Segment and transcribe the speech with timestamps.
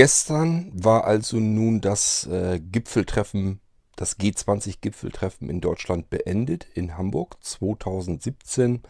[0.00, 3.60] Gestern war also nun das äh, Gipfeltreffen,
[3.96, 8.80] das G20-Gipfeltreffen in Deutschland beendet, in Hamburg 2017.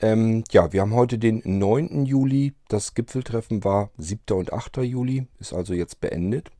[0.00, 2.04] Ähm, ja, wir haben heute den 9.
[2.04, 2.52] Juli.
[2.68, 4.36] Das Gipfeltreffen war 7.
[4.36, 4.76] und 8.
[4.82, 6.50] Juli, ist also jetzt beendet.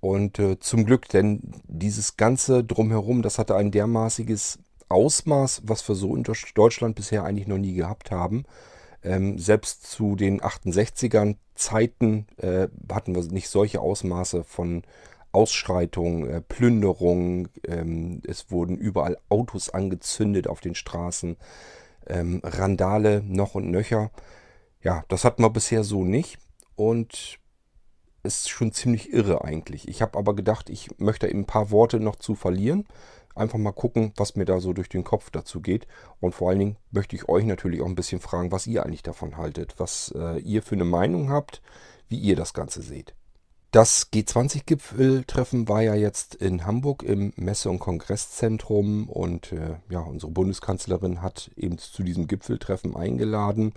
[0.00, 4.58] Und äh, zum Glück, denn dieses ganze Drumherum, das hatte ein dermaßiges
[4.88, 8.46] Ausmaß, was wir so in Deutschland bisher eigentlich noch nie gehabt haben.
[9.04, 14.82] Ähm, selbst zu den 68ern Zeiten äh, hatten wir nicht solche Ausmaße von
[15.32, 17.48] Ausschreitungen, äh, Plünderungen.
[17.66, 21.36] Ähm, es wurden überall Autos angezündet auf den Straßen.
[22.06, 24.10] Ähm, Randale noch und nöcher.
[24.82, 26.38] Ja, das hatten wir bisher so nicht.
[26.76, 27.38] Und
[28.22, 29.88] ist schon ziemlich irre eigentlich.
[29.88, 32.86] Ich habe aber gedacht, ich möchte ein paar Worte noch zu verlieren
[33.34, 35.86] einfach mal gucken, was mir da so durch den Kopf dazu geht.
[36.20, 39.02] Und vor allen Dingen möchte ich euch natürlich auch ein bisschen fragen, was ihr eigentlich
[39.02, 41.62] davon haltet, was äh, ihr für eine Meinung habt,
[42.08, 43.14] wie ihr das Ganze seht.
[43.72, 50.30] Das G20-Gipfeltreffen war ja jetzt in Hamburg im Messe- und Kongresszentrum und äh, ja, unsere
[50.30, 53.72] Bundeskanzlerin hat eben zu diesem Gipfeltreffen eingeladen.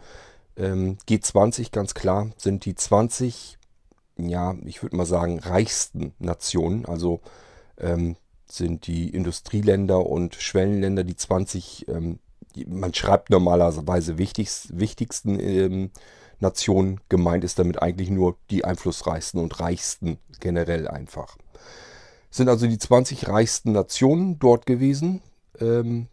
[0.58, 3.58] Ähm, G20, ganz klar, sind die 20,
[4.18, 6.86] ja, ich würde mal sagen, reichsten Nationen.
[6.86, 7.22] Also
[7.78, 8.18] ähm,
[8.48, 12.20] sind die Industrieländer und Schwellenländer, die 20, ähm,
[12.56, 15.92] die, man schreibt normalerweise wichtigst, wichtigsten ähm,
[16.40, 17.02] Nationen.
[17.10, 21.38] Gemeint ist damit eigentlich nur die einflussreichsten und reichsten generell einfach.
[22.30, 25.22] Sind also die 20 reichsten Nationen dort gewesen.
[25.60, 26.08] Ähm,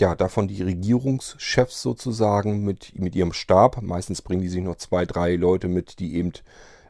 [0.00, 3.80] ja, davon die Regierungschefs sozusagen mit, mit ihrem Stab.
[3.82, 6.32] Meistens bringen die sich noch zwei, drei Leute mit, die eben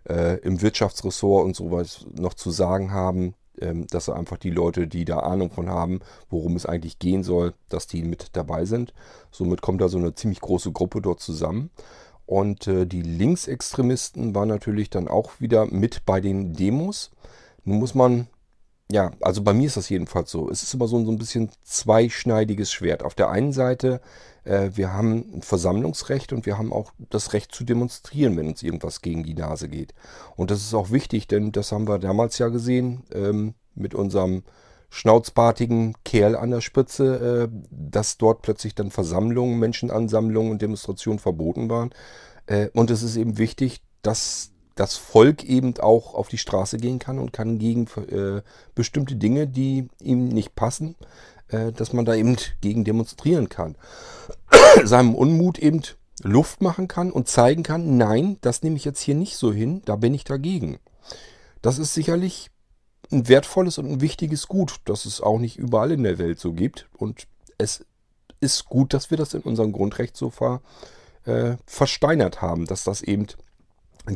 [0.09, 5.05] äh, im Wirtschaftsressort und sowas noch zu sagen haben ähm, dass einfach die Leute, die
[5.05, 8.95] da Ahnung von haben, worum es eigentlich gehen soll, dass die mit dabei sind.
[9.31, 11.71] Somit kommt da so eine ziemlich große Gruppe dort zusammen.
[12.27, 17.11] Und äh, die Linksextremisten waren natürlich dann auch wieder mit bei den Demos.
[17.65, 18.29] Nun muss man
[18.91, 20.49] ja, also bei mir ist das jedenfalls so.
[20.51, 23.03] Es ist immer so, so ein bisschen zweischneidiges Schwert.
[23.03, 24.01] Auf der einen Seite,
[24.45, 28.63] äh, wir haben ein Versammlungsrecht und wir haben auch das Recht zu demonstrieren, wenn uns
[28.63, 29.95] irgendwas gegen die Nase geht.
[30.37, 34.43] Und das ist auch wichtig, denn das haben wir damals ja gesehen ähm, mit unserem
[34.91, 41.69] schnauzbartigen Kerl an der Spitze, äh, dass dort plötzlich dann Versammlungen, Menschenansammlungen und Demonstrationen verboten
[41.69, 41.91] waren.
[42.47, 47.01] Äh, und es ist eben wichtig, dass das Volk eben auch auf die Straße gehen
[47.01, 48.43] kann und kann gegen äh,
[48.77, 50.95] bestimmte Dinge, die ihm nicht passen,
[51.49, 53.77] äh, dass man da eben gegen demonstrieren kann.
[54.85, 55.83] Seinem Unmut eben
[56.23, 59.83] Luft machen kann und zeigen kann, nein, das nehme ich jetzt hier nicht so hin,
[59.85, 60.79] da bin ich dagegen.
[61.61, 62.51] Das ist sicherlich
[63.11, 66.53] ein wertvolles und ein wichtiges Gut, das es auch nicht überall in der Welt so
[66.53, 66.89] gibt.
[66.97, 67.85] Und es
[68.39, 70.61] ist gut, dass wir das in unserem Grundrecht so ver,
[71.25, 73.27] äh, versteinert haben, dass das eben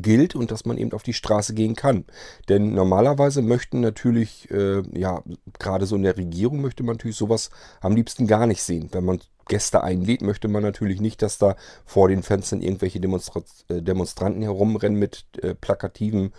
[0.00, 2.04] gilt und dass man eben auf die Straße gehen kann.
[2.48, 5.22] Denn normalerweise möchten natürlich, äh, ja,
[5.58, 8.88] gerade so in der Regierung möchte man natürlich sowas am liebsten gar nicht sehen.
[8.92, 13.42] Wenn man Gäste einlädt, möchte man natürlich nicht, dass da vor den Fenstern irgendwelche Demonstra
[13.68, 16.32] äh, Demonstranten herumrennen mit äh, plakativen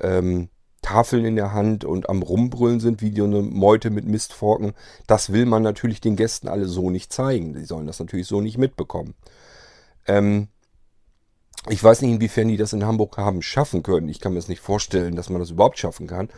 [0.00, 0.48] ähm,
[0.82, 4.72] Tafeln in der Hand und am Rumbrüllen sind, wie eine Meute mit Mistforken.
[5.06, 7.54] Das will man natürlich den Gästen alle so nicht zeigen.
[7.54, 9.14] Die sollen das natürlich so nicht mitbekommen.
[10.06, 10.48] Ähm,
[11.68, 14.08] ich weiß nicht, inwiefern die das in Hamburg haben schaffen können.
[14.08, 16.28] Ich kann mir das nicht vorstellen, dass man das überhaupt schaffen kann.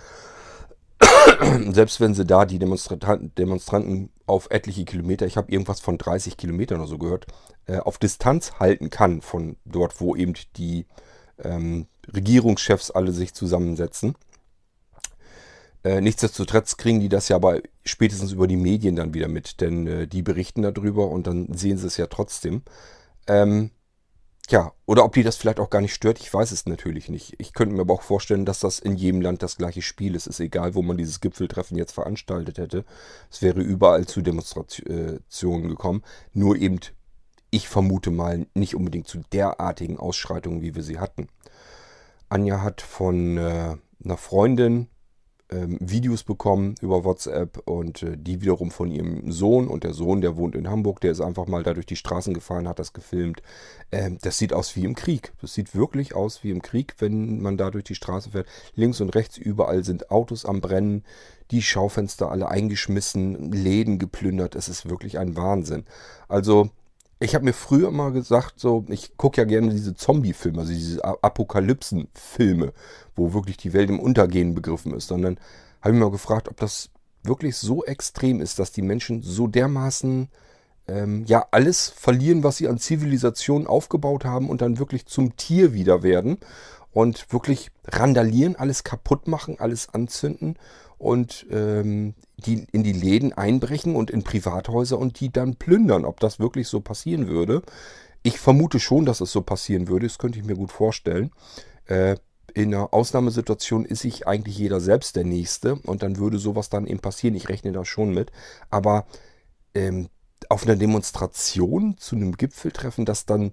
[1.73, 6.37] Selbst wenn sie da die Demonstranten, Demonstranten auf etliche Kilometer, ich habe irgendwas von 30
[6.37, 7.27] Kilometern oder so gehört,
[7.67, 10.87] äh, auf Distanz halten kann von dort, wo eben die
[11.43, 14.15] ähm, Regierungschefs alle sich zusammensetzen.
[15.85, 19.87] Äh, nichtsdestotrotz kriegen die das ja aber spätestens über die Medien dann wieder mit, denn
[19.87, 22.63] äh, die berichten darüber und dann sehen sie es ja trotzdem.
[23.29, 23.71] Ähm,
[24.49, 27.35] Tja, oder ob die das vielleicht auch gar nicht stört, ich weiß es natürlich nicht.
[27.37, 30.27] Ich könnte mir aber auch vorstellen, dass das in jedem Land das gleiche Spiel ist.
[30.27, 32.87] Es ist egal, wo man dieses Gipfeltreffen jetzt veranstaltet hätte.
[33.31, 36.03] Es wäre überall zu Demonstrationen gekommen.
[36.33, 36.81] Nur eben,
[37.51, 41.29] ich vermute mal, nicht unbedingt zu derartigen Ausschreitungen, wie wir sie hatten.
[42.31, 44.89] Anja hat von äh, einer Freundin
[45.51, 49.69] ähm, Videos bekommen über WhatsApp und äh, die wiederum von ihrem Sohn.
[49.69, 52.35] Und der Sohn, der wohnt in Hamburg, der ist einfach mal da durch die Straßen
[52.35, 53.43] gefahren, hat das gefilmt.
[53.91, 55.33] Ähm, das sieht aus wie im Krieg.
[55.41, 58.47] Das sieht wirklich aus wie im Krieg, wenn man da durch die Straße fährt.
[58.75, 61.05] Links und rechts überall sind Autos am Brennen,
[61.51, 64.55] die Schaufenster alle eingeschmissen, Läden geplündert.
[64.55, 65.85] Es ist wirklich ein Wahnsinn.
[66.29, 66.71] Also
[67.21, 71.05] ich habe mir früher mal gesagt, so, ich gucke ja gerne diese Zombie-Filme, also diese
[71.05, 72.73] Apokalypsen-Filme,
[73.17, 75.11] wo wirklich die Welt im Untergehen begriffen ist.
[75.11, 75.39] Und dann
[75.81, 76.91] habe ich mir mal gefragt, ob das
[77.25, 80.29] wirklich so extrem ist, dass die Menschen so dermaßen
[80.87, 85.75] ähm, ja alles verlieren, was sie an Zivilisation aufgebaut haben und dann wirklich zum Tier
[85.75, 86.39] wieder werden
[86.93, 90.57] und wirklich randalieren, alles kaputt machen, alles anzünden
[90.99, 96.05] und ähm, die in die Läden einbrechen und in Privathäuser und die dann plündern.
[96.05, 97.63] Ob das wirklich so passieren würde,
[98.23, 100.07] ich vermute schon, dass es so passieren würde.
[100.07, 101.31] Das könnte ich mir gut vorstellen.
[101.87, 102.17] Äh,
[102.55, 106.87] in einer Ausnahmesituation ist sich eigentlich jeder selbst der Nächste und dann würde sowas dann
[106.87, 107.37] eben passieren.
[107.37, 108.33] Ich rechne da schon mit.
[108.71, 109.07] Aber
[109.75, 110.09] ähm,
[110.49, 113.53] auf einer Demonstration zu einem Gipfeltreffen, das dann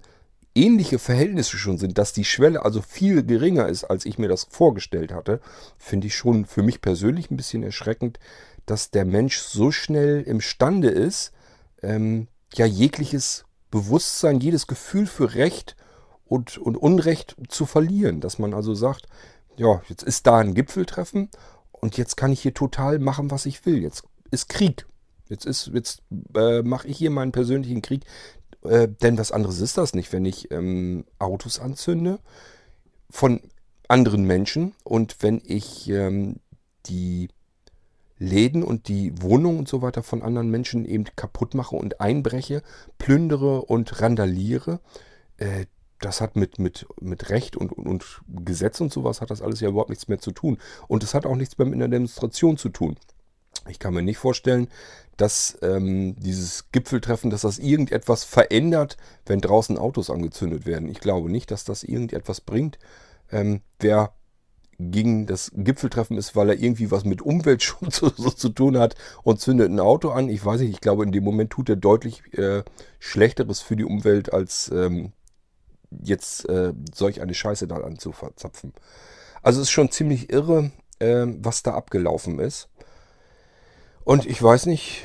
[0.56, 4.44] ähnliche Verhältnisse schon sind, dass die Schwelle also viel geringer ist, als ich mir das
[4.50, 5.40] vorgestellt hatte,
[5.78, 8.18] finde ich schon für mich persönlich ein bisschen erschreckend,
[8.64, 11.32] dass der Mensch so schnell imstande ist,
[11.82, 15.76] ähm, ja jegliches Bewusstsein, jedes Gefühl für Recht
[16.24, 18.20] und, und Unrecht zu verlieren.
[18.20, 19.06] Dass man also sagt,
[19.56, 21.30] ja, jetzt ist da ein Gipfeltreffen
[21.72, 23.82] und jetzt kann ich hier total machen, was ich will.
[23.82, 24.86] Jetzt ist Krieg.
[25.28, 26.02] Jetzt ist, jetzt
[26.36, 28.04] äh, mache ich hier meinen persönlichen Krieg.
[28.68, 32.18] Äh, denn was anderes ist das nicht, wenn ich ähm, Autos anzünde
[33.10, 33.40] von
[33.88, 36.36] anderen Menschen und wenn ich ähm,
[36.86, 37.28] die
[38.18, 42.62] Läden und die Wohnungen und so weiter von anderen Menschen eben kaputt mache und einbreche,
[42.98, 44.80] plündere und randaliere.
[45.36, 45.66] Äh,
[46.00, 49.60] das hat mit, mit, mit Recht und, und, und Gesetz und sowas hat das alles
[49.60, 50.58] ja überhaupt nichts mehr zu tun.
[50.88, 52.96] Und es hat auch nichts mehr mit einer Demonstration zu tun.
[53.68, 54.68] Ich kann mir nicht vorstellen,
[55.16, 60.88] dass ähm, dieses Gipfeltreffen, dass das irgendetwas verändert, wenn draußen Autos angezündet werden.
[60.88, 62.78] Ich glaube nicht, dass das irgendetwas bringt.
[63.30, 64.12] Ähm, wer
[64.78, 69.40] gegen das Gipfeltreffen ist, weil er irgendwie was mit Umweltschutz so, zu tun hat und
[69.40, 70.28] zündet ein Auto an.
[70.28, 72.62] Ich weiß nicht, ich glaube, in dem Moment tut er deutlich äh,
[72.98, 75.12] Schlechteres für die Umwelt, als ähm,
[75.90, 78.74] jetzt äh, solch eine Scheiße da anzuzapfen.
[79.42, 82.68] Also es ist schon ziemlich irre, äh, was da abgelaufen ist.
[84.06, 85.02] Und ich weiß nicht,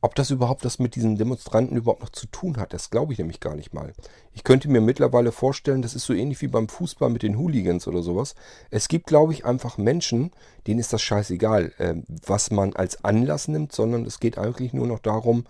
[0.00, 2.72] ob das überhaupt das mit diesen Demonstranten überhaupt noch zu tun hat.
[2.72, 3.92] Das glaube ich nämlich gar nicht mal.
[4.32, 7.86] Ich könnte mir mittlerweile vorstellen, das ist so ähnlich wie beim Fußball mit den Hooligans
[7.86, 8.34] oder sowas.
[8.70, 10.32] Es gibt, glaube ich, einfach Menschen,
[10.66, 11.94] denen ist das scheißegal, äh,
[12.26, 15.44] was man als Anlass nimmt, sondern es geht eigentlich nur noch darum,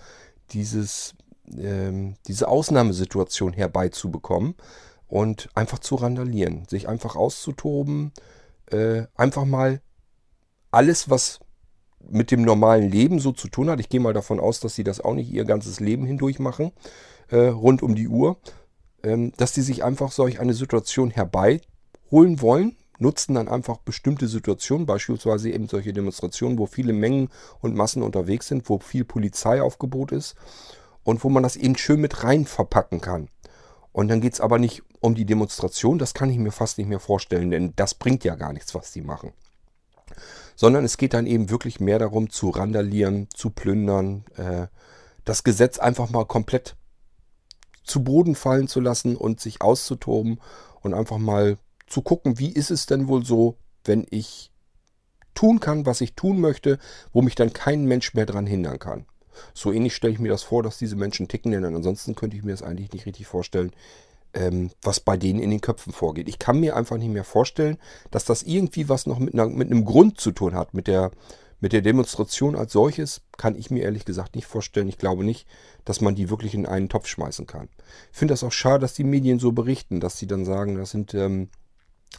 [0.50, 1.14] dieses,
[1.56, 4.56] äh, diese Ausnahmesituation herbeizubekommen
[5.06, 8.12] und einfach zu randalieren, sich einfach auszutoben,
[8.66, 9.80] äh, einfach mal
[10.70, 11.40] alles, was
[12.10, 13.80] mit dem normalen Leben so zu tun hat.
[13.80, 16.72] Ich gehe mal davon aus, dass sie das auch nicht ihr ganzes Leben hindurch machen,
[17.28, 18.38] äh, rund um die Uhr,
[19.02, 24.86] ähm, dass die sich einfach solch eine Situation herbeiholen wollen, nutzen dann einfach bestimmte Situationen,
[24.86, 27.28] beispielsweise eben solche Demonstrationen, wo viele Mengen
[27.60, 30.34] und Massen unterwegs sind, wo viel Polizeiaufgebot ist
[31.04, 33.28] und wo man das eben schön mit rein verpacken kann.
[33.92, 36.88] Und dann geht es aber nicht um die Demonstration, das kann ich mir fast nicht
[36.88, 39.32] mehr vorstellen, denn das bringt ja gar nichts, was die machen
[40.58, 44.66] sondern es geht dann eben wirklich mehr darum zu randalieren, zu plündern, äh,
[45.24, 46.74] das Gesetz einfach mal komplett
[47.84, 50.40] zu Boden fallen zu lassen und sich auszutoben
[50.80, 54.50] und einfach mal zu gucken, wie ist es denn wohl so, wenn ich
[55.32, 56.80] tun kann, was ich tun möchte,
[57.12, 59.06] wo mich dann kein Mensch mehr daran hindern kann.
[59.54, 62.42] So ähnlich stelle ich mir das vor, dass diese Menschen ticken, denn ansonsten könnte ich
[62.42, 63.70] mir das eigentlich nicht richtig vorstellen,
[64.38, 66.28] ähm, was bei denen in den Köpfen vorgeht.
[66.28, 67.78] Ich kann mir einfach nicht mehr vorstellen,
[68.10, 70.74] dass das irgendwie was noch mit, einer, mit einem Grund zu tun hat.
[70.74, 71.10] Mit der,
[71.60, 74.88] mit der Demonstration als solches kann ich mir ehrlich gesagt nicht vorstellen.
[74.88, 75.46] Ich glaube nicht,
[75.84, 77.68] dass man die wirklich in einen Topf schmeißen kann.
[78.12, 80.90] Ich finde das auch schade, dass die Medien so berichten, dass sie dann sagen, das
[80.90, 81.48] sind ähm,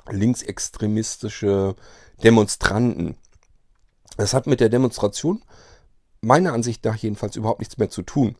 [0.09, 1.75] linksextremistische
[2.21, 3.15] Demonstranten.
[4.17, 5.41] Das hat mit der Demonstration
[6.21, 8.35] meiner Ansicht nach jedenfalls überhaupt nichts mehr zu tun.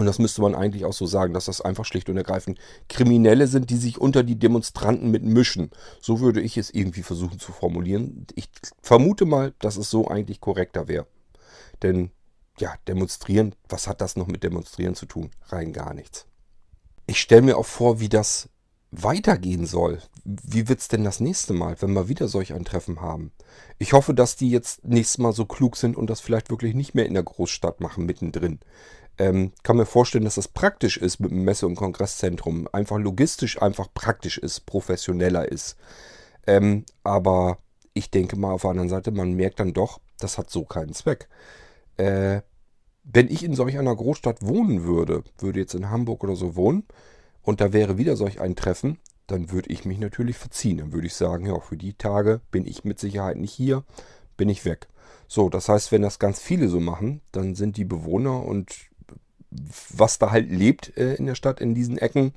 [0.00, 3.46] Und das müsste man eigentlich auch so sagen, dass das einfach schlicht und ergreifend Kriminelle
[3.46, 5.72] sind, die sich unter die Demonstranten mitmischen.
[6.00, 8.26] So würde ich es irgendwie versuchen zu formulieren.
[8.34, 8.48] Ich
[8.80, 11.06] vermute mal, dass es so eigentlich korrekter wäre.
[11.82, 12.12] Denn
[12.58, 15.32] ja, demonstrieren, was hat das noch mit demonstrieren zu tun?
[15.48, 16.24] Rein gar nichts.
[17.06, 18.48] Ich stelle mir auch vor, wie das
[18.92, 20.00] weitergehen soll.
[20.24, 23.32] Wie wird es denn das nächste Mal, wenn wir wieder solch ein Treffen haben?
[23.78, 26.94] Ich hoffe, dass die jetzt nächstes Mal so klug sind und das vielleicht wirklich nicht
[26.94, 28.60] mehr in der Großstadt machen, mittendrin.
[29.20, 32.66] Ähm, kann mir vorstellen, dass das praktisch ist mit dem Messe- und Kongresszentrum.
[32.72, 35.76] Einfach logistisch einfach praktisch ist, professioneller ist.
[36.46, 37.58] Ähm, aber
[37.92, 40.94] ich denke mal auf der anderen Seite, man merkt dann doch, das hat so keinen
[40.94, 41.28] Zweck.
[41.98, 42.40] Äh,
[43.04, 46.84] wenn ich in solch einer Großstadt wohnen würde, würde jetzt in Hamburg oder so wohnen,
[47.42, 50.78] und da wäre wieder solch ein Treffen, dann würde ich mich natürlich verziehen.
[50.78, 53.84] Dann würde ich sagen, ja, für die Tage bin ich mit Sicherheit nicht hier,
[54.38, 54.88] bin ich weg.
[55.28, 58.89] So, das heißt, wenn das ganz viele so machen, dann sind die Bewohner und
[59.50, 62.32] was da halt lebt äh, in der Stadt, in diesen Ecken,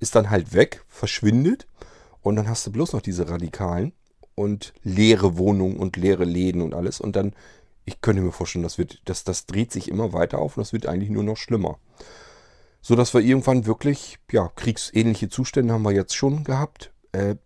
[0.00, 1.66] ist dann halt weg, verschwindet.
[2.22, 3.92] Und dann hast du bloß noch diese Radikalen
[4.34, 7.00] und leere Wohnungen und leere Läden und alles.
[7.00, 7.34] Und dann
[7.86, 10.72] ich könnte mir vorstellen, das, wird, das, das dreht sich immer weiter auf und das
[10.72, 11.78] wird eigentlich nur noch schlimmer.
[12.82, 16.92] So dass wir irgendwann wirklich, ja, kriegsähnliche Zustände haben wir jetzt schon gehabt.
[17.12, 17.36] Äh,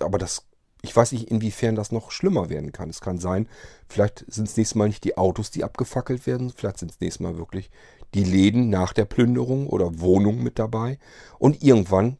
[0.00, 0.46] aber das,
[0.82, 2.90] ich weiß nicht, inwiefern das noch schlimmer werden kann.
[2.90, 3.48] Es kann sein,
[3.88, 7.20] vielleicht sind es nächstes Mal nicht die Autos, die abgefackelt werden, vielleicht sind es nächstes
[7.20, 7.70] Mal wirklich
[8.16, 10.98] die Läden nach der Plünderung oder Wohnungen mit dabei.
[11.38, 12.16] Und irgendwann,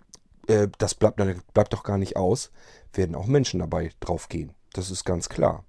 [0.46, 1.16] äh, das bleibt,
[1.54, 2.52] bleibt doch gar nicht aus,
[2.92, 4.52] werden auch Menschen dabei draufgehen.
[4.74, 5.64] Das ist ganz klar.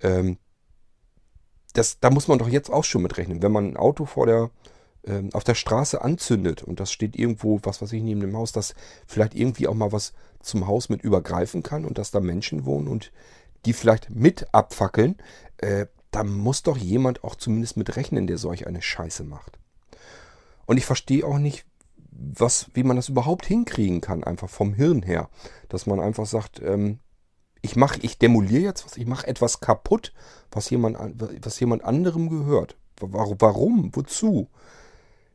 [0.00, 0.38] Ähm,
[1.74, 3.40] das, da muss man doch jetzt auch schon mit rechnen.
[3.40, 4.50] Wenn man ein Auto vor der,
[5.04, 8.50] ähm, auf der Straße anzündet und das steht irgendwo, was weiß ich, neben dem Haus,
[8.50, 8.74] dass
[9.06, 12.88] vielleicht irgendwie auch mal was zum Haus mit übergreifen kann und dass da Menschen wohnen
[12.88, 13.12] und
[13.64, 15.18] die vielleicht mit abfackeln,
[15.58, 19.58] äh, da muss doch jemand auch zumindest mit rechnen, der solch eine Scheiße macht.
[20.68, 21.64] Und ich verstehe auch nicht,
[22.10, 25.30] was, wie man das überhaupt hinkriegen kann, einfach vom Hirn her.
[25.70, 26.98] Dass man einfach sagt, ähm,
[27.62, 30.12] ich mache, ich demoliere jetzt was, ich mache etwas kaputt,
[30.50, 30.98] was jemand,
[31.42, 32.76] was jemand anderem gehört.
[33.00, 33.96] Warum?
[33.96, 34.50] Wozu?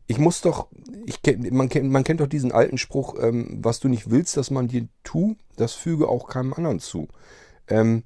[0.05, 0.67] Ich muss doch,
[1.07, 1.19] ich,
[1.51, 4.87] man, man kennt doch diesen alten Spruch, ähm, was du nicht willst, dass man dir
[5.03, 7.07] tu, das füge auch keinem anderen zu.
[7.67, 8.03] Ähm,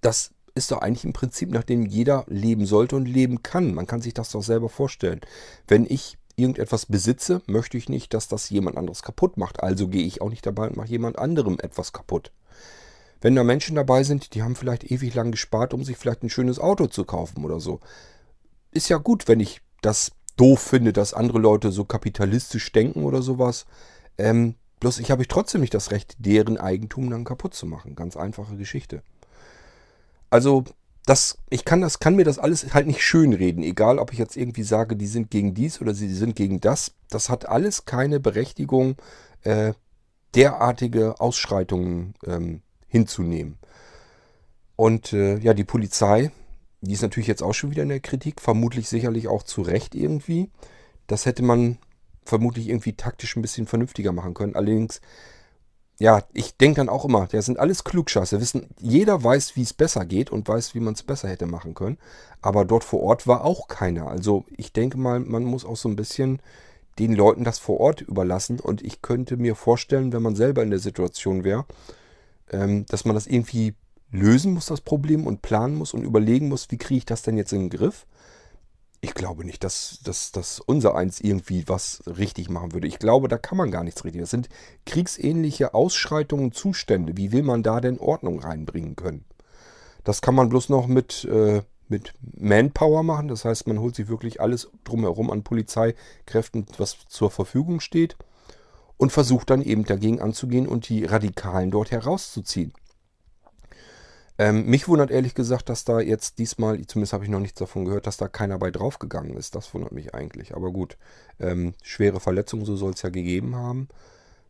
[0.00, 3.74] das ist doch eigentlich im Prinzip, nach dem jeder leben sollte und leben kann.
[3.74, 5.20] Man kann sich das doch selber vorstellen.
[5.66, 9.62] Wenn ich irgendetwas besitze, möchte ich nicht, dass das jemand anderes kaputt macht.
[9.62, 12.32] Also gehe ich auch nicht dabei und mache jemand anderem etwas kaputt.
[13.20, 16.30] Wenn da Menschen dabei sind, die haben vielleicht ewig lang gespart, um sich vielleicht ein
[16.30, 17.80] schönes Auto zu kaufen oder so.
[18.72, 23.22] Ist ja gut, wenn ich das doof finde, dass andere Leute so kapitalistisch denken oder
[23.22, 23.66] sowas.
[24.18, 27.94] Ähm, bloß ich habe ich trotzdem nicht das Recht, deren Eigentum dann kaputt zu machen.
[27.94, 29.02] Ganz einfache Geschichte.
[30.32, 30.64] Also,
[31.04, 33.62] das, ich kann, das, kann mir das alles halt nicht schönreden.
[33.62, 36.92] Egal, ob ich jetzt irgendwie sage, die sind gegen dies oder sie sind gegen das.
[37.10, 38.96] Das hat alles keine Berechtigung,
[39.42, 39.74] äh,
[40.34, 43.58] derartige Ausschreitungen ähm, hinzunehmen.
[44.74, 46.30] Und äh, ja, die Polizei,
[46.80, 49.94] die ist natürlich jetzt auch schon wieder in der Kritik, vermutlich sicherlich auch zu Recht
[49.94, 50.48] irgendwie.
[51.08, 51.76] Das hätte man
[52.24, 54.56] vermutlich irgendwie taktisch ein bisschen vernünftiger machen können.
[54.56, 55.02] Allerdings,
[56.02, 58.40] ja, ich denke dann auch immer, das sind alles Klugscheiße.
[58.40, 61.74] Wissen, jeder weiß, wie es besser geht und weiß, wie man es besser hätte machen
[61.74, 61.96] können.
[62.40, 64.08] Aber dort vor Ort war auch keiner.
[64.08, 66.42] Also ich denke mal, man muss auch so ein bisschen
[66.98, 68.58] den Leuten das vor Ort überlassen.
[68.58, 71.66] Und ich könnte mir vorstellen, wenn man selber in der Situation wäre,
[72.50, 73.76] ähm, dass man das irgendwie
[74.10, 77.36] lösen muss, das Problem, und planen muss und überlegen muss, wie kriege ich das denn
[77.36, 78.06] jetzt in den Griff.
[79.04, 82.86] Ich glaube nicht, dass, dass, dass unser Eins irgendwie was richtig machen würde.
[82.86, 84.20] Ich glaube, da kann man gar nichts richtig.
[84.20, 84.48] Das sind
[84.86, 87.16] kriegsähnliche Ausschreitungen, Zustände.
[87.16, 89.24] Wie will man da denn Ordnung reinbringen können?
[90.04, 93.26] Das kann man bloß noch mit, äh, mit Manpower machen.
[93.26, 98.16] Das heißt, man holt sich wirklich alles drumherum an Polizeikräften, was zur Verfügung steht
[98.98, 102.72] und versucht dann eben dagegen anzugehen und die Radikalen dort herauszuziehen.
[104.38, 107.84] Ähm, mich wundert ehrlich gesagt, dass da jetzt diesmal, zumindest habe ich noch nichts davon
[107.84, 109.54] gehört, dass da keiner bei draufgegangen ist.
[109.54, 110.54] Das wundert mich eigentlich.
[110.54, 110.96] Aber gut,
[111.38, 113.88] ähm, schwere Verletzungen, so soll es ja gegeben haben.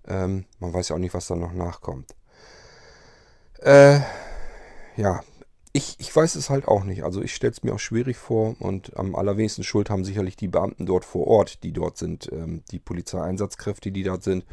[0.06, 2.14] Ähm, man weiß ja auch nicht, was da noch nachkommt.
[3.60, 4.00] Äh,
[4.96, 5.20] ja,
[5.72, 7.02] ich, ich weiß es halt auch nicht.
[7.02, 10.48] Also ich stelle es mir auch schwierig vor und am allerwenigsten Schuld haben sicherlich die
[10.48, 14.44] Beamten dort vor Ort, die dort sind, ähm, die Polizeieinsatzkräfte, die dort sind.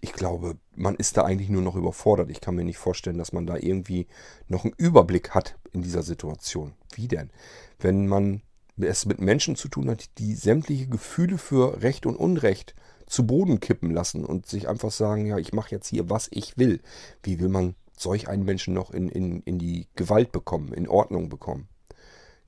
[0.00, 2.30] Ich glaube, man ist da eigentlich nur noch überfordert.
[2.30, 4.06] Ich kann mir nicht vorstellen, dass man da irgendwie
[4.48, 6.74] noch einen Überblick hat in dieser Situation.
[6.94, 7.30] Wie denn?
[7.78, 8.42] Wenn man
[8.78, 12.74] es mit Menschen zu tun hat, die sämtliche Gefühle für Recht und Unrecht
[13.06, 16.58] zu Boden kippen lassen und sich einfach sagen, ja, ich mache jetzt hier, was ich
[16.58, 16.80] will.
[17.22, 21.28] Wie will man solch einen Menschen noch in, in, in die Gewalt bekommen, in Ordnung
[21.28, 21.68] bekommen.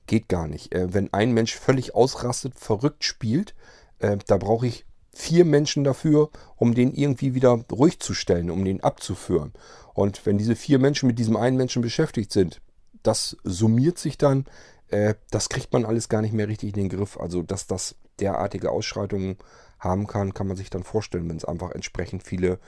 [0.07, 0.73] Geht gar nicht.
[0.73, 3.55] Äh, wenn ein Mensch völlig ausrastet, verrückt spielt,
[3.99, 4.85] äh, da brauche ich
[5.19, 9.51] vier Menschen dafür, um den irgendwie wieder ruhig zu stellen, um den abzuführen.
[9.93, 12.61] Und wenn diese vier Menschen mit diesem einen Menschen beschäftigt sind,
[13.03, 14.45] das summiert sich dann,
[14.87, 17.19] äh, das kriegt man alles gar nicht mehr richtig in den Griff.
[17.19, 19.37] Also, dass das derartige Ausschreitungen
[19.77, 22.59] haben kann, kann man sich dann vorstellen, wenn es einfach entsprechend viele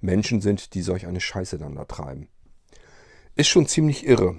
[0.00, 2.28] Menschen sind, die solch eine Scheiße dann da treiben.
[3.34, 4.36] Ist schon ziemlich irre.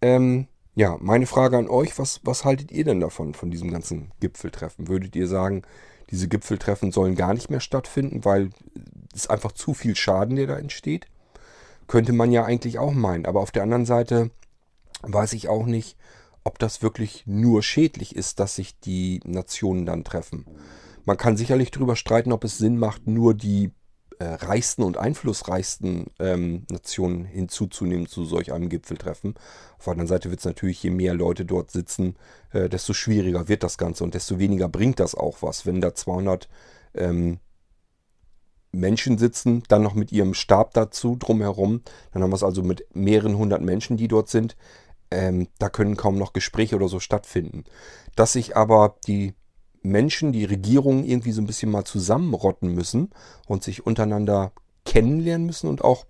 [0.00, 4.12] Ähm, ja, meine Frage an euch, was, was haltet ihr denn davon, von diesem ganzen
[4.20, 4.88] Gipfeltreffen?
[4.88, 5.62] Würdet ihr sagen,
[6.12, 8.50] diese Gipfeltreffen sollen gar nicht mehr stattfinden, weil
[9.14, 11.06] es einfach zu viel Schaden, der da entsteht?
[11.88, 13.26] Könnte man ja eigentlich auch meinen.
[13.26, 14.30] Aber auf der anderen Seite
[15.02, 15.96] weiß ich auch nicht,
[16.44, 20.44] ob das wirklich nur schädlich ist, dass sich die Nationen dann treffen.
[21.04, 23.70] Man kann sicherlich darüber streiten, ob es Sinn macht, nur die
[24.22, 29.34] äh, reichsten und einflussreichsten ähm, Nationen hinzuzunehmen zu solch einem Gipfeltreffen.
[29.78, 32.16] Auf der anderen Seite wird es natürlich, je mehr Leute dort sitzen,
[32.52, 35.66] äh, desto schwieriger wird das Ganze und desto weniger bringt das auch was.
[35.66, 36.48] Wenn da 200
[36.94, 37.40] ähm,
[38.70, 42.86] Menschen sitzen, dann noch mit ihrem Stab dazu drumherum, dann haben wir es also mit
[42.94, 44.56] mehreren hundert Menschen, die dort sind.
[45.10, 47.64] Ähm, da können kaum noch Gespräche oder so stattfinden.
[48.14, 49.34] Dass sich aber die
[49.82, 53.10] Menschen, die Regierungen irgendwie so ein bisschen mal zusammenrotten müssen
[53.46, 54.52] und sich untereinander
[54.84, 56.06] kennenlernen müssen und auch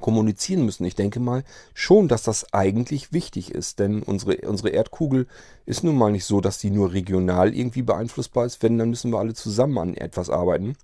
[0.00, 0.84] kommunizieren müssen.
[0.84, 1.42] Ich denke mal
[1.74, 5.26] schon, dass das eigentlich wichtig ist, denn unsere, unsere Erdkugel
[5.66, 8.62] ist nun mal nicht so, dass die nur regional irgendwie beeinflussbar ist.
[8.62, 10.76] Wenn, dann müssen wir alle zusammen an etwas arbeiten,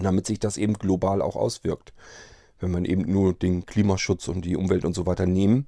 [0.00, 1.92] damit sich das eben global auch auswirkt.
[2.60, 5.66] Wenn man eben nur den Klimaschutz und die Umwelt und so weiter nehmen,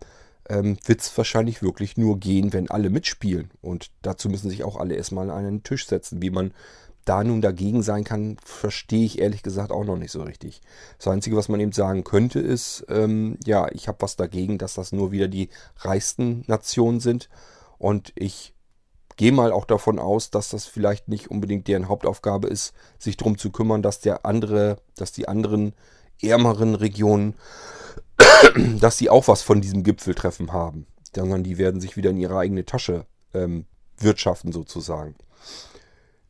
[0.49, 3.51] ähm, wird es wahrscheinlich wirklich nur gehen, wenn alle mitspielen.
[3.61, 6.23] Und dazu müssen sich auch alle erstmal an einen Tisch setzen.
[6.23, 6.53] Wie man
[7.05, 10.61] da nun dagegen sein kann, verstehe ich ehrlich gesagt auch noch nicht so richtig.
[10.99, 14.75] Das Einzige, was man eben sagen könnte, ist, ähm, ja, ich habe was dagegen, dass
[14.75, 17.29] das nur wieder die reichsten Nationen sind.
[17.79, 18.55] Und ich
[19.17, 23.37] gehe mal auch davon aus, dass das vielleicht nicht unbedingt deren Hauptaufgabe ist, sich darum
[23.37, 25.75] zu kümmern, dass der andere, dass die anderen
[26.21, 27.35] ärmeren Regionen,
[28.81, 30.87] dass sie auch was von diesem Gipfeltreffen haben.
[31.15, 33.67] Sondern die werden sich wieder in ihre eigene Tasche ähm,
[33.99, 35.15] wirtschaften sozusagen.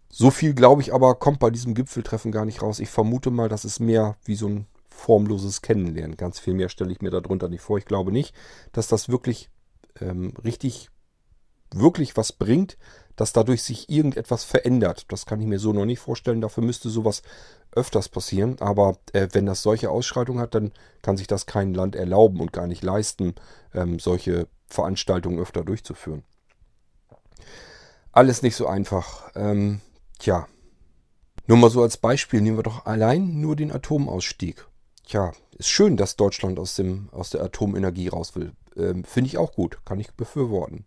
[0.08, 2.80] So viel, glaube ich, aber kommt bei diesem Gipfeltreffen gar nicht raus.
[2.80, 6.16] Ich vermute mal, das ist mehr wie so ein formloses Kennenlernen.
[6.16, 7.78] Ganz viel mehr stelle ich mir darunter nicht vor.
[7.78, 8.34] Ich glaube nicht,
[8.72, 9.50] dass das wirklich
[10.00, 10.90] ähm, richtig,
[11.72, 12.76] wirklich was bringt,
[13.16, 15.06] dass dadurch sich irgendetwas verändert.
[15.08, 16.40] Das kann ich mir so noch nicht vorstellen.
[16.40, 17.22] Dafür müsste sowas
[17.72, 18.56] öfters passieren.
[18.60, 22.52] Aber äh, wenn das solche Ausschreitungen hat, dann kann sich das kein Land erlauben und
[22.52, 23.34] gar nicht leisten,
[23.74, 26.24] ähm, solche Veranstaltungen öfter durchzuführen.
[28.12, 29.30] Alles nicht so einfach.
[29.34, 29.80] Ähm,
[30.22, 30.46] Tja,
[31.48, 34.68] nur mal so als Beispiel nehmen wir doch allein nur den Atomausstieg.
[35.04, 38.52] Tja, ist schön, dass Deutschland aus, dem, aus der Atomenergie raus will.
[38.76, 40.86] Ähm, Finde ich auch gut, kann ich befürworten.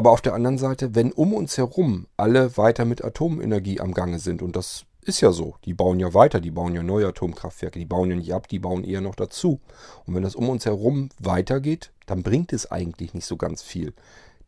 [0.00, 4.18] Aber auf der anderen Seite, wenn um uns herum alle weiter mit Atomenergie am Gange
[4.18, 7.78] sind, und das ist ja so, die bauen ja weiter, die bauen ja neue Atomkraftwerke,
[7.78, 9.60] die bauen ja nicht ab, die bauen eher noch dazu.
[10.06, 13.92] Und wenn das um uns herum weitergeht, dann bringt es eigentlich nicht so ganz viel.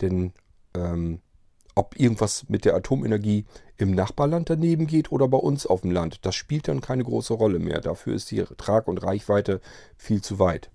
[0.01, 0.33] Denn
[0.75, 1.21] ähm,
[1.75, 3.45] ob irgendwas mit der Atomenergie
[3.77, 7.35] im Nachbarland daneben geht oder bei uns auf dem Land, das spielt dann keine große
[7.35, 7.83] Rolle mehr.
[7.83, 9.61] Dafür ist die Trag- und Reichweite
[9.99, 10.71] viel zu weit.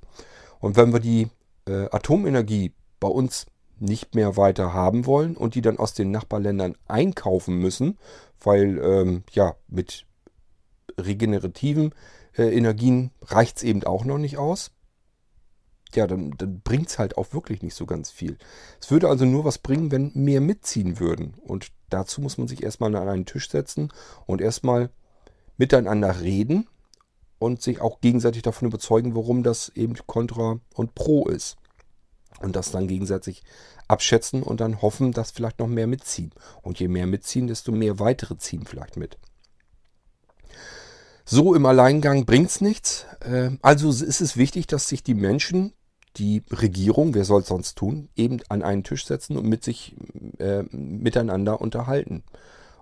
[0.59, 1.29] Und wenn wir die
[1.67, 3.47] äh, Atomenergie bei uns
[3.79, 7.97] nicht mehr weiter haben wollen und die dann aus den Nachbarländern einkaufen müssen,
[8.39, 10.05] weil ähm, ja mit
[10.99, 11.93] regenerativen
[12.37, 14.71] äh, Energien reicht es eben auch noch nicht aus,
[15.95, 18.37] ja, dann, dann bringt es halt auch wirklich nicht so ganz viel.
[18.81, 21.33] Es würde also nur was bringen, wenn mehr mitziehen würden.
[21.41, 23.91] Und dazu muss man sich erstmal an einen Tisch setzen
[24.25, 24.89] und erstmal
[25.57, 26.67] miteinander reden
[27.39, 31.57] und sich auch gegenseitig davon überzeugen, warum das eben Contra und Pro ist.
[32.39, 33.43] Und das dann gegenseitig
[33.87, 36.31] abschätzen und dann hoffen, dass vielleicht noch mehr mitziehen.
[36.61, 39.17] Und je mehr mitziehen, desto mehr weitere ziehen vielleicht mit.
[41.25, 43.05] So im Alleingang bringt es nichts.
[43.21, 45.73] Ähm, also ist es wichtig, dass sich die Menschen
[46.17, 49.95] die Regierung, wer soll es sonst tun, eben an einen Tisch setzen und mit sich
[50.39, 52.23] äh, miteinander unterhalten.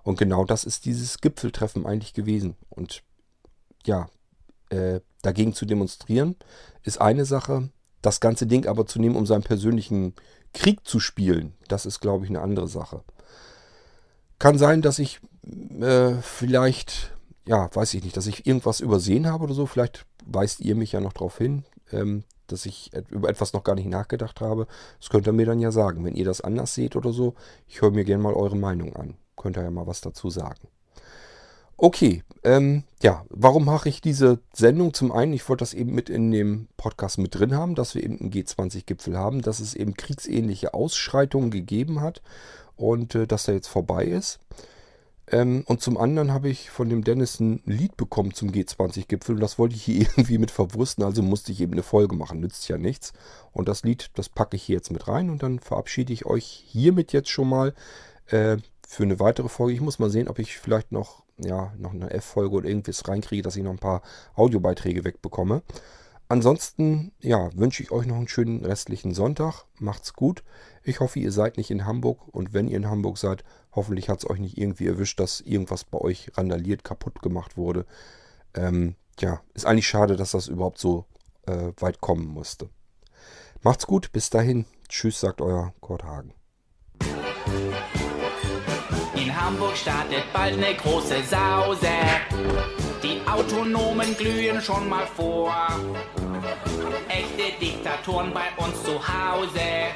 [0.02, 2.56] Und genau das ist dieses Gipfeltreffen eigentlich gewesen.
[2.68, 3.02] Und
[3.84, 4.08] ja,
[4.70, 6.36] äh, dagegen zu demonstrieren,
[6.82, 7.70] ist eine Sache.
[8.06, 10.14] Das ganze Ding aber zu nehmen, um seinen persönlichen
[10.54, 13.02] Krieg zu spielen, das ist, glaube ich, eine andere Sache.
[14.38, 15.18] Kann sein, dass ich
[15.80, 17.16] äh, vielleicht,
[17.48, 19.66] ja, weiß ich nicht, dass ich irgendwas übersehen habe oder so.
[19.66, 21.64] Vielleicht weist ihr mich ja noch darauf hin.
[21.90, 24.68] Ähm, dass ich über etwas noch gar nicht nachgedacht habe.
[25.00, 26.04] Das könnt ihr mir dann ja sagen.
[26.04, 27.34] Wenn ihr das anders seht oder so,
[27.66, 29.16] ich höre mir gerne mal eure Meinung an.
[29.36, 30.68] Könnt ihr ja mal was dazu sagen.
[31.78, 34.94] Okay, ähm, ja, warum mache ich diese Sendung?
[34.94, 38.02] Zum einen, ich wollte das eben mit in dem Podcast mit drin haben, dass wir
[38.02, 42.22] eben einen G20-Gipfel haben, dass es eben kriegsähnliche Ausschreitungen gegeben hat
[42.76, 44.38] und äh, dass er jetzt vorbei ist.
[45.28, 49.40] Ähm, und zum anderen habe ich von dem Dennis ein Lied bekommen zum G20-Gipfel und
[49.40, 52.68] das wollte ich hier irgendwie mit verwursten, also musste ich eben eine Folge machen, nützt
[52.68, 53.12] ja nichts.
[53.52, 56.44] Und das Lied, das packe ich hier jetzt mit rein und dann verabschiede ich euch
[56.44, 57.74] hiermit jetzt schon mal
[58.28, 59.74] äh, für eine weitere Folge.
[59.74, 63.42] Ich muss mal sehen, ob ich vielleicht noch, ja, noch eine F-Folge oder irgendwas reinkriege,
[63.42, 64.02] dass ich noch ein paar
[64.34, 65.62] Audiobeiträge wegbekomme.
[66.28, 69.64] Ansonsten, ja, wünsche ich euch noch einen schönen restlichen Sonntag.
[69.78, 70.42] Macht's gut.
[70.82, 74.18] Ich hoffe, ihr seid nicht in Hamburg und wenn ihr in Hamburg seid, hoffentlich hat
[74.18, 77.86] es euch nicht irgendwie erwischt, dass irgendwas bei euch randaliert, kaputt gemacht wurde.
[78.54, 81.04] Ähm, ja, ist eigentlich schade, dass das überhaupt so
[81.46, 82.70] äh, weit kommen musste.
[83.62, 84.64] Macht's gut, bis dahin.
[84.88, 86.32] Tschüss, sagt euer Kurt Hagen.
[89.16, 91.88] In Hamburg startet bald eine große Sause.
[93.02, 95.54] Die Autonomen glühen schon mal vor.
[97.08, 99.94] Echte Diktatoren bei uns zu Hause.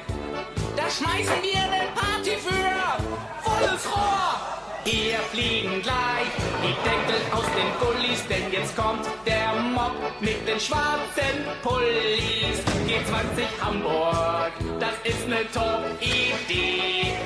[0.75, 3.01] Da schmeißen wir eine Party für
[3.43, 4.41] volles Rohr.
[4.85, 6.31] Hier fliegen gleich
[6.63, 12.59] die Deckel aus den Gullis, denn jetzt kommt der Mob mit den schwarzen Pullis.
[12.89, 17.17] G20 Hamburg, das ist ne Top-Idee.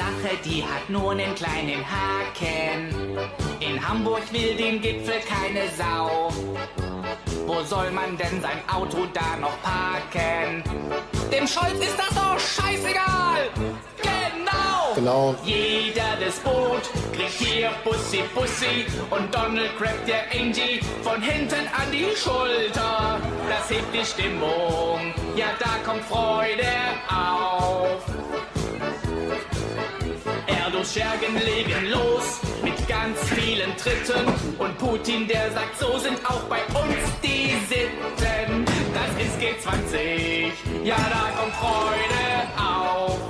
[0.00, 3.18] Die Sache, die hat nur einen kleinen Haken.
[3.60, 6.30] In Hamburg will den Gipfel keine Sau.
[7.46, 10.62] Wo soll man denn sein Auto da noch parken?
[11.30, 13.50] Dem Scholz ist das doch scheißegal.
[14.00, 14.94] Genau.
[14.94, 15.34] Genau.
[15.44, 21.92] Jeder das Boot kriegt hier Bussi Bussi und Donald crackt der Angie von hinten an
[21.92, 23.20] die Schulter.
[23.50, 25.12] Das hebt die Stimmung.
[25.36, 26.72] Ja, da kommt Freude
[27.06, 28.19] auf.
[30.80, 34.26] Erdos Schergen legen los mit ganz vielen Tritten
[34.58, 38.64] und Putin, der sagt, so sind auch bei uns die Sitten.
[38.94, 43.29] Das ist G20, ja, da kommt Freude auf.